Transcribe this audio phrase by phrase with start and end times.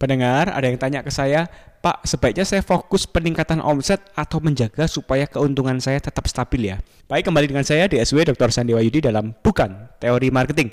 [0.00, 1.44] Pendengar, ada yang tanya ke saya,
[1.84, 6.80] Pak, sebaiknya saya fokus peningkatan omset atau menjaga supaya keuntungan saya tetap stabil ya?
[7.04, 8.48] Baik, kembali dengan saya DSW Dr.
[8.48, 10.72] Sandi Wayudi dalam Bukan Teori Marketing.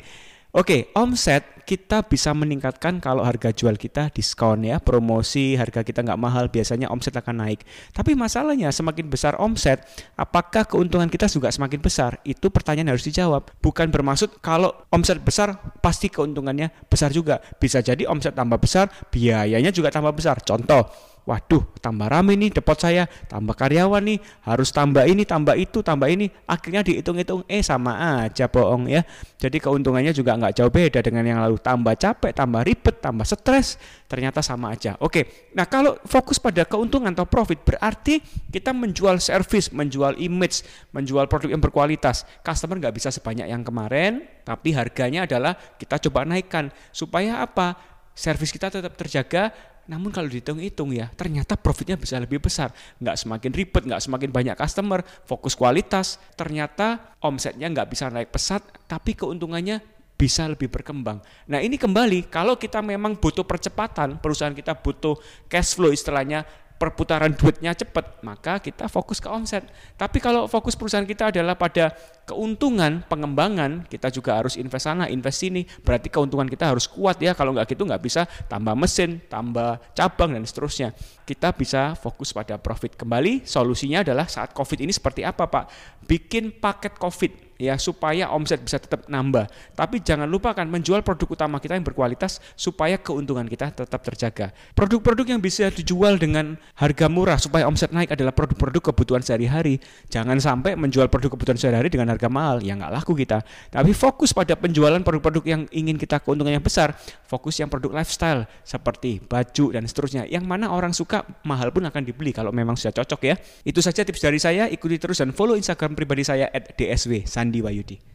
[0.58, 6.18] Oke, omset kita bisa meningkatkan kalau harga jual kita diskon ya, promosi, harga kita nggak
[6.18, 7.62] mahal, biasanya omset akan naik.
[7.94, 9.86] Tapi masalahnya semakin besar omset,
[10.18, 12.18] apakah keuntungan kita juga semakin besar?
[12.26, 13.54] Itu pertanyaan harus dijawab.
[13.62, 17.38] Bukan bermaksud kalau omset besar pasti keuntungannya besar juga.
[17.62, 20.42] Bisa jadi omset tambah besar, biayanya juga tambah besar.
[20.42, 20.90] Contoh,
[21.28, 24.18] waduh tambah rame nih depot saya, tambah karyawan nih,
[24.48, 26.32] harus tambah ini, tambah itu, tambah ini.
[26.48, 29.04] Akhirnya dihitung-hitung, eh sama aja bohong ya.
[29.36, 31.60] Jadi keuntungannya juga nggak jauh beda dengan yang lalu.
[31.60, 33.76] Tambah capek, tambah ribet, tambah stres,
[34.08, 34.96] ternyata sama aja.
[35.04, 40.64] Oke, nah kalau fokus pada keuntungan atau profit berarti kita menjual service, menjual image,
[40.96, 42.24] menjual produk yang berkualitas.
[42.40, 46.72] Customer nggak bisa sebanyak yang kemarin, tapi harganya adalah kita coba naikkan.
[46.96, 47.97] Supaya apa?
[48.18, 49.54] Service kita tetap terjaga,
[49.86, 52.74] namun kalau dihitung-hitung ya, ternyata profitnya bisa lebih besar.
[52.98, 56.18] Nggak semakin ribet, nggak semakin banyak customer, fokus kualitas.
[56.34, 59.80] Ternyata omsetnya nggak bisa naik pesat, tapi keuntungannya
[60.18, 61.22] bisa lebih berkembang.
[61.46, 65.14] Nah ini kembali, kalau kita memang butuh percepatan, perusahaan kita butuh
[65.46, 66.42] cash flow istilahnya,
[66.78, 69.66] perputaran duitnya cepat, maka kita fokus ke omset.
[69.94, 71.94] Tapi kalau fokus perusahaan kita adalah pada
[72.28, 75.64] keuntungan, pengembangan, kita juga harus invest sana, invest sini.
[75.64, 77.32] Berarti keuntungan kita harus kuat ya.
[77.32, 80.92] Kalau nggak gitu nggak bisa tambah mesin, tambah cabang dan seterusnya.
[81.24, 83.48] Kita bisa fokus pada profit kembali.
[83.48, 85.66] Solusinya adalah saat COVID ini seperti apa Pak?
[86.04, 89.50] Bikin paket COVID ya supaya omset bisa tetap nambah.
[89.74, 94.54] Tapi jangan lupakan menjual produk utama kita yang berkualitas supaya keuntungan kita tetap terjaga.
[94.78, 99.82] Produk-produk yang bisa dijual dengan harga murah supaya omset naik adalah produk-produk kebutuhan sehari-hari.
[100.08, 103.46] Jangan sampai menjual produk kebutuhan sehari-hari dengan mahal, ya nggak laku kita.
[103.70, 106.98] Tapi fokus pada penjualan produk-produk yang ingin kita keuntungan yang besar.
[107.30, 110.26] Fokus yang produk lifestyle seperti baju dan seterusnya.
[110.26, 113.38] Yang mana orang suka mahal pun akan dibeli kalau memang sudah cocok ya.
[113.62, 114.66] Itu saja tips dari saya.
[114.66, 117.22] Ikuti terus dan follow Instagram pribadi saya @dsw.
[117.38, 118.08] Andi Wayudi.